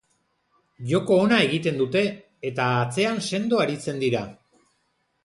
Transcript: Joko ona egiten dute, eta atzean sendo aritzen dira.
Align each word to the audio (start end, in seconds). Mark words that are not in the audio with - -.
Joko 0.91 1.17
ona 1.25 1.41
egiten 1.49 1.77
dute, 1.81 2.01
eta 2.51 2.71
atzean 2.87 3.21
sendo 3.33 3.61
aritzen 3.67 4.01
dira. 4.05 4.23